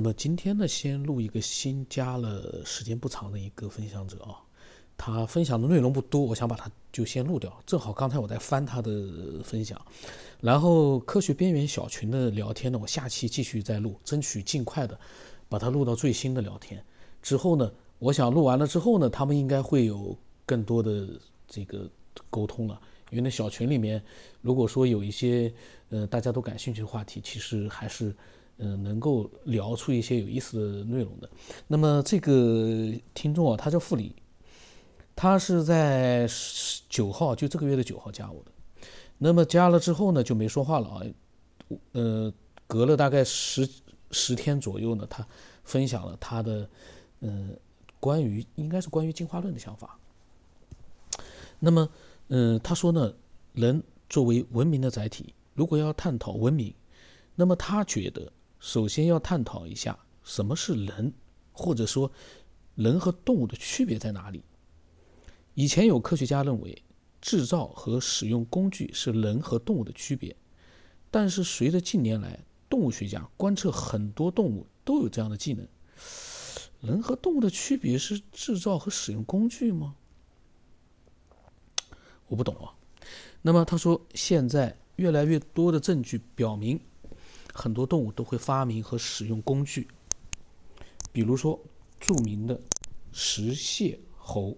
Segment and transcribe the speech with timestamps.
[0.00, 4.38] 那么今天呢，先录一个新加了时间不长的一个分享者啊，
[4.96, 7.52] 他分享的内容不多，我想把它就先录掉。
[7.66, 9.76] 正好刚才我在翻他的分享，
[10.40, 14.96] 然后科学边缘小群的聊天呢，我下期继续再录，争取尽快的
[15.48, 16.80] 把它录到最新的聊天。
[17.20, 17.68] 之后呢，
[17.98, 21.08] 我想录完了之后呢，他们应该会有更多的
[21.48, 21.90] 这个
[22.30, 22.80] 沟通了。
[23.10, 24.00] 因为那小群里面，
[24.42, 25.52] 如果说有一些
[25.88, 28.14] 呃大家都感兴趣的话题，其实还是
[28.58, 31.30] 嗯能够聊出一些有意思的内容的。
[31.66, 34.14] 那么这个听众啊，他叫傅里，
[35.16, 36.28] 他是在
[36.88, 38.52] 九号，就这个月的九号加我的。
[39.18, 41.02] 那么加了之后呢，就没说话了啊。
[41.92, 42.32] 呃，
[42.66, 43.68] 隔了大概十
[44.10, 45.26] 十天左右呢，他
[45.64, 46.68] 分享了他的
[47.20, 47.56] 嗯
[47.98, 49.98] 关于应该是关于进化论的想法。
[51.58, 51.88] 那么。
[52.30, 53.14] 嗯，他说呢，
[53.54, 56.74] 人作为文明的载体，如果要探讨文明，
[57.34, 61.12] 那么他觉得首先要探讨一下什么是人，
[61.52, 62.10] 或者说
[62.74, 64.42] 人和动物的区别在哪里。
[65.54, 66.82] 以前有科学家认为
[67.20, 70.36] 制造和使用工具是人和动物的区别，
[71.10, 72.38] 但是随着近年来
[72.68, 75.66] 动物学家观测很多动物都有这样的技能，
[76.80, 79.96] 人和动物的区别是制造和使用工具吗？
[82.28, 82.74] 我不懂啊，
[83.40, 86.78] 那么他说，现在越来越多的证据表明，
[87.52, 89.88] 很多动物都会发明和使用工具，
[91.12, 91.58] 比如说
[91.98, 92.60] 著名的
[93.12, 94.56] 石蟹猴，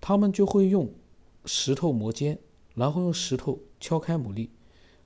[0.00, 0.92] 它们就会用
[1.44, 2.38] 石头磨尖，
[2.74, 4.48] 然后用石头敲开牡蛎，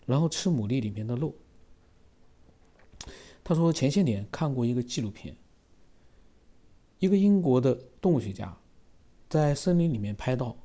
[0.05, 1.35] 然后吃牡蛎里面的肉。
[3.43, 5.37] 他说前些年看过一个纪录片，
[6.99, 8.57] 一个英国的动物学家
[9.29, 10.57] 在森林里面拍到。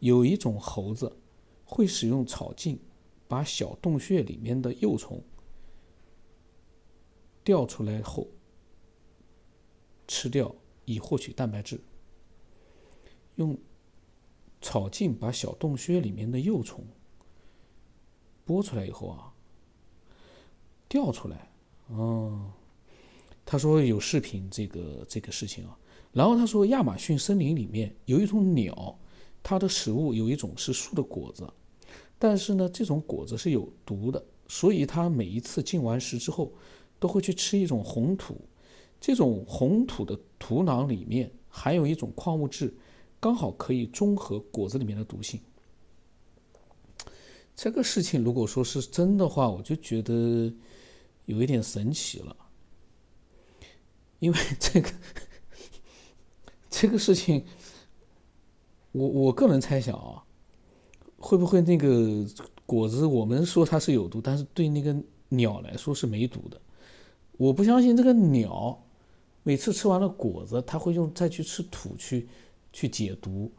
[0.00, 1.16] 有一种猴子
[1.64, 2.78] 会使用草茎
[3.26, 5.22] 把小洞穴里面的幼虫
[7.44, 8.26] 钓出来后
[10.08, 10.52] 吃掉，
[10.86, 11.78] 以获取蛋白质。
[13.36, 13.56] 用
[14.60, 16.84] 草茎把小洞穴里面的幼虫
[18.46, 19.32] 剥出来以后啊，
[20.88, 21.52] 钓出来，
[21.88, 22.50] 哦，
[23.44, 25.78] 他说有视频这个这个事情啊，
[26.12, 28.98] 然后他说亚马逊森林里面有一种鸟。
[29.46, 31.46] 它的食物有一种是树的果子，
[32.18, 36.50] 但是呢，这种果子是有毒的，所以它每一次进完食之后，
[37.04, 38.40] 都会去吃一种红土。
[38.98, 42.74] 这种红土的土壤里面含有一种矿物质，
[43.20, 45.38] 刚好可以中和果子里面的毒性。
[47.54, 50.50] 这个事情如果说是真的话，我就觉得
[51.26, 52.34] 有一点神奇了，
[54.18, 54.90] 因为 这个
[56.70, 57.44] 这个事情。
[58.92, 60.22] 我我个人猜想啊，
[61.18, 62.24] 会不会那个
[62.64, 64.96] 果子我们说它是有毒，但是对那个
[65.30, 66.60] 鸟来说是没毒的？
[67.36, 68.84] 我不相信这个鸟
[69.42, 72.28] 每次吃完了果子，它会用再去吃土去
[72.72, 73.50] 去解毒。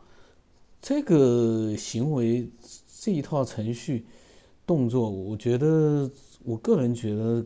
[0.81, 2.50] 这个行为
[3.02, 4.06] 这一套程序
[4.66, 6.09] 动作，我觉得
[6.44, 7.46] 我个人觉得，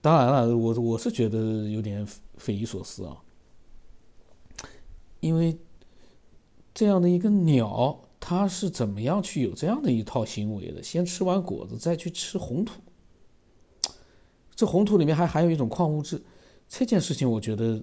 [0.00, 3.16] 当然了，我我是觉得有点匪夷所思啊，
[5.20, 5.58] 因为。
[6.72, 10.80] 这样的一个鸟，它是怎么样去有这样的一套行为的？
[10.80, 12.80] 先吃完果子，再去吃红土。
[14.60, 16.22] 这红土里面还含有一种矿物质，
[16.68, 17.82] 这件事情我觉得，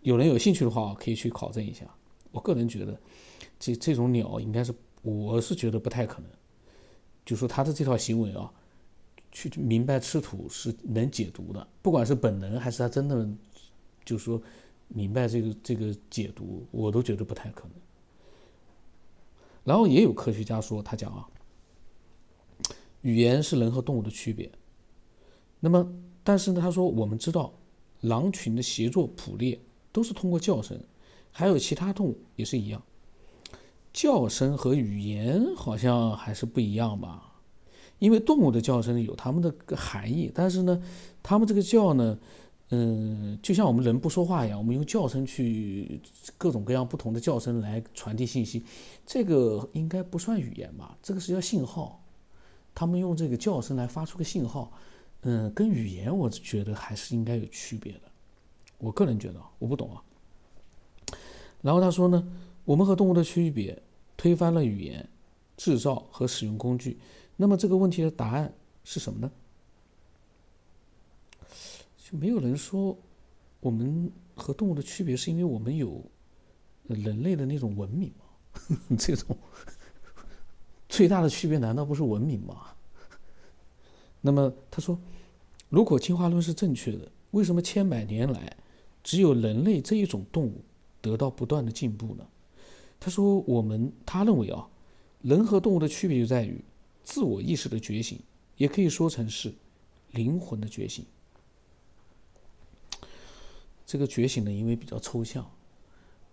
[0.00, 1.84] 有人有兴趣的话，可以去考证一下。
[2.30, 2.98] 我个人觉得，
[3.58, 6.30] 这这种鸟应该是，我是觉得不太可能。
[7.22, 8.50] 就说它的这套行为啊，
[9.30, 13.28] 去明白吃土是能解毒的，不管是本能还是它真的，
[14.06, 14.42] 就是说。
[14.88, 17.72] 明白这个这个解读，我都觉得不太可能。
[19.64, 21.28] 然后也有科学家说，他讲啊，
[23.02, 24.50] 语言是人和动物的区别。
[25.64, 25.90] 那么，
[26.22, 27.50] 但是呢，他说我们知道，
[28.02, 29.58] 狼群的协作捕猎
[29.92, 30.78] 都是通过叫声，
[31.32, 32.82] 还有其他动物也是一样。
[33.90, 37.32] 叫声和语言好像还是不一样吧？
[37.98, 40.82] 因为动物的叫声有它们的含义，但是呢，
[41.22, 42.18] 它们这个叫呢。
[42.70, 46.00] 嗯，就像我们人不说话一样，我们用叫声去
[46.36, 48.62] 各种各样不同的叫声来传递信息，
[49.06, 50.96] 这个应该不算语言吧？
[51.02, 52.04] 这个是叫信号，
[52.74, 54.72] 他们用这个叫声来发出个信号，
[55.24, 58.00] 嗯，跟语言我觉得还是应该有区别的。
[58.78, 60.02] 我个人觉得，我不懂啊。
[61.62, 62.26] 然后他说呢，
[62.64, 63.82] 我们和动物的区别
[64.18, 65.08] 推翻了语言、
[65.56, 66.98] 制造和使用工具，
[67.36, 68.52] 那么这个问题的答案
[68.84, 69.32] 是什么呢？
[71.96, 72.94] 就没有人说，
[73.60, 76.04] 我们和动物的区别是因为我们有
[76.86, 78.26] 人类的那种文明吗？
[78.98, 79.34] 这种
[80.86, 82.73] 最大的区别难道不是文明吗？
[84.26, 84.98] 那么他说，
[85.68, 88.56] 如果进化论是正确的，为什么千百年来
[89.02, 90.64] 只有人类这一种动物
[91.02, 92.26] 得到不断的进步呢？
[92.98, 94.66] 他说，我们他认为啊，
[95.20, 96.58] 人和动物的区别就在于
[97.02, 98.18] 自我意识的觉醒，
[98.56, 99.52] 也可以说成是
[100.12, 101.04] 灵魂的觉醒。
[103.84, 105.46] 这个觉醒呢，因为比较抽象，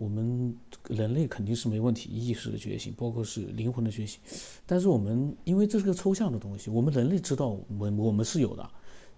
[0.01, 0.57] 我们
[0.89, 4.19] 人类肯定是没问题，意识的觉醒，包括是灵魂的觉醒。
[4.65, 8.68] 但是我们因为这是个抽象的东西，我们人类知道我们我们是有的，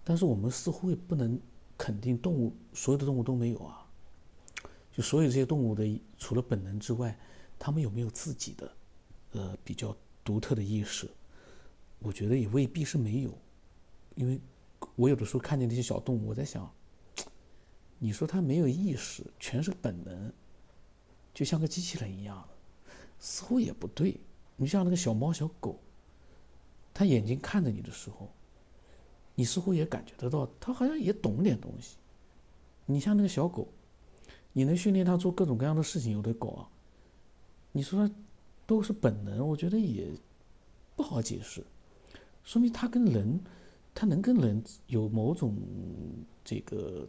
[0.04, 1.40] 但是我们似乎也不能
[1.78, 3.88] 肯定动物所有的动物都没有啊。
[4.92, 7.18] 就所有这些动物的除了本能之外，
[7.58, 8.70] 它们有没有自己的
[9.32, 11.10] 呃比较独特的意识？
[12.00, 13.34] 我觉得也未必是没有，
[14.16, 14.38] 因为
[14.98, 16.70] 我有的时候看见那些小动物，我在想。
[18.00, 20.34] 你说它没有意识，全是本能，
[21.34, 24.20] 就像个机器人一样的，似乎也不对。
[24.56, 25.80] 你像那个小猫小狗，
[26.94, 28.30] 它眼睛看着你的时候，
[29.36, 31.98] 你似乎也感觉得到，它好像也懂点东西。
[32.86, 33.68] 你像那个小狗，
[34.52, 36.70] 你能训练它做各种各样的事情，有的狗啊，
[37.72, 38.14] 你说它
[38.66, 40.08] 都是本能，我觉得也
[40.96, 41.64] 不好解释，
[42.44, 43.40] 说明它跟人，
[43.96, 45.56] 它能跟人有某种
[46.44, 47.08] 这个。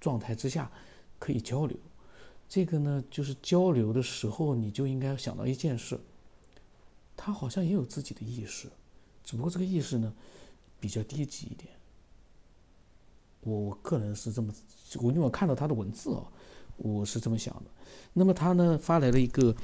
[0.00, 0.70] 状态之下
[1.18, 1.76] 可以交流，
[2.48, 6.00] 这个呢，就是交流的时候，你就应该想到一件事，
[7.16, 8.70] 他好像也有自己的意识，
[9.22, 10.12] 只不过这个意识呢
[10.80, 11.70] 比较低级一点。
[13.40, 14.52] 我我个人是这么，
[15.00, 16.24] 我因为我看到他的文字啊，
[16.76, 17.70] 我是这么想的。
[18.12, 19.54] 那么他呢发来了一个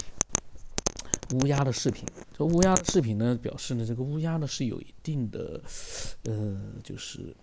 [1.35, 5.63] 乌鸦的视频，这乌鸦的视频呢表示呢，这个乌鸦呢是有一定的，
[6.25, 7.35] 呃，就是。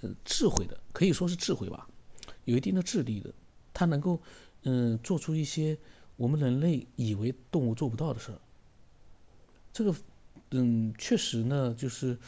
[0.00, 1.88] 呃，智慧的可以说是智慧吧，
[2.44, 3.34] 有一定的智力的，
[3.78, 4.20] 它能够
[4.64, 5.78] 嗯做出一些
[6.16, 8.40] 我们人类以为动物做不到的事儿。
[9.72, 9.94] 这个
[10.50, 12.18] 嗯确实呢，就是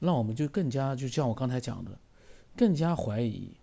[0.00, 1.98] 让我们就更加就像我刚才讲的，
[2.54, 3.56] 更加怀疑，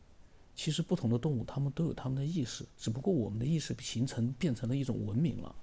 [0.55, 5.55] 其实不同的动物它们都有它们的意识，只不过我们的意识形成变成了一种文明了。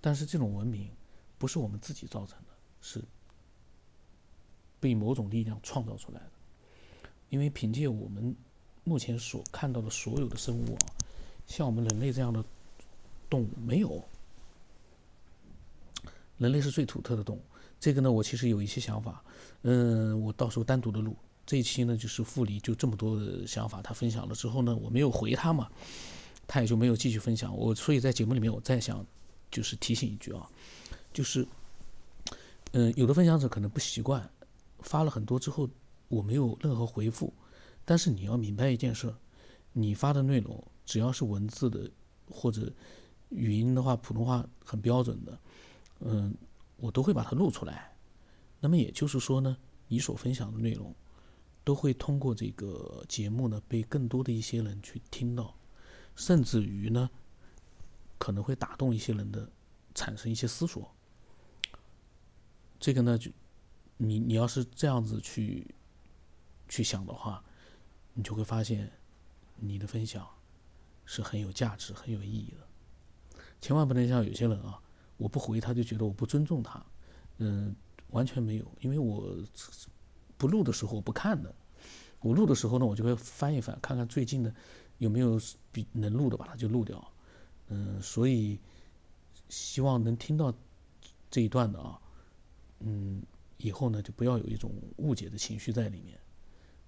[0.00, 0.88] 但是这种文明
[1.36, 2.48] 不是我们自己造成的，
[2.80, 3.04] 是
[4.80, 6.30] 被某种力量创造出来的。
[7.28, 8.34] 因为凭借我们
[8.84, 10.86] 目前所看到的所有的生物啊，
[11.46, 12.44] 像我们人类这样的
[13.28, 14.02] 动物没有，
[16.38, 17.42] 人类是最独特的动物。
[17.80, 19.24] 这个呢，我其实有一些想法，
[19.62, 25.70] 嗯，我到时候单独的录这一期呢，就是傅里就这么多的想法，他分享了之后呢，我没有回他嘛，
[26.46, 27.56] 他也就没有继续分享。
[27.56, 29.04] 我所以在节目里面，我再想
[29.50, 30.48] 就是提醒一句啊，
[31.12, 31.46] 就是
[32.72, 34.30] 嗯，有的分享者可能不习惯，
[34.80, 35.68] 发了很多之后。
[36.08, 37.32] 我没有任何回复，
[37.84, 39.14] 但是你要明白一件事：
[39.72, 41.90] 你发的内容只要是文字的
[42.30, 42.72] 或者
[43.28, 45.38] 语音的话，普通话很标准的，
[46.00, 46.34] 嗯，
[46.76, 47.94] 我都会把它录出来。
[48.60, 49.56] 那么也就是说呢，
[49.88, 50.94] 你所分享的内容
[51.62, 55.54] 都会通过这个节目呢，被更多的一些人去听到，
[56.16, 57.10] 甚至于呢，
[58.18, 59.48] 可能会打动一些人的，
[59.94, 60.90] 产生一些思索。
[62.80, 63.30] 这个呢，就
[63.96, 65.66] 你你要是这样子去。
[66.66, 67.44] 去想的话，
[68.14, 68.90] 你就会发现，
[69.56, 70.26] 你的分享
[71.04, 73.38] 是很有价值、很有意义的。
[73.60, 74.80] 千万不能像有些人啊，
[75.16, 76.84] 我不回他就觉得我不尊重他。
[77.38, 77.74] 嗯，
[78.10, 79.36] 完全没有，因为我
[80.36, 81.54] 不录的时候我不看的，
[82.20, 84.54] 我录的时候呢，我就会翻一翻，看看最近的
[84.98, 85.40] 有没有
[85.72, 87.12] 比能录的，把它就录掉。
[87.68, 88.60] 嗯，所以
[89.48, 90.54] 希望能听到
[91.30, 91.98] 这一段的啊，
[92.80, 93.22] 嗯，
[93.56, 96.18] 以后呢就不要有一种误解的情绪在里面。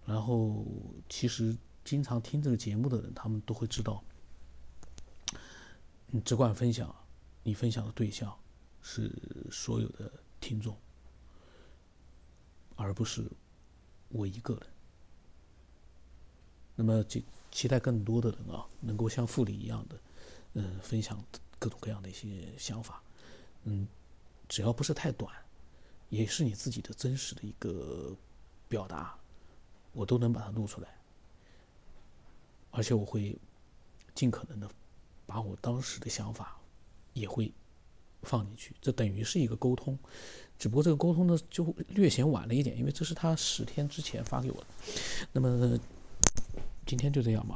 [0.07, 0.65] 然后，
[1.09, 4.05] 其实经常听这个节目的人，他们都会知道，
[6.07, 6.95] 你只管分享，
[7.43, 8.33] 你分享的对象
[8.81, 9.11] 是
[9.51, 10.79] 所有的听众，
[12.77, 13.29] 而不是
[14.09, 14.63] 我一个人。
[16.77, 20.01] 那么，期期待更多的人啊，能够像傅里一样的，
[20.53, 21.21] 嗯，分享
[21.59, 23.03] 各种各样的一些想法，
[23.65, 23.89] 嗯，
[24.49, 25.35] 只要不是太短，
[26.11, 28.17] 也是你自己的真实的一个
[28.69, 29.19] 表达。
[29.97, 30.89] 我都能把它录出来，
[32.71, 33.35] 而且我会
[34.15, 34.69] 尽可能的
[35.25, 36.59] 把我当时的想法
[37.15, 37.51] 也会
[38.23, 39.99] 放进去，这等于是一个沟通，
[40.59, 44.67] 只不过这个沟通呢就略显晚了一点，因为这是他十天之前发给我的。
[45.33, 45.79] 那么
[46.85, 47.55] 今天就这样吧。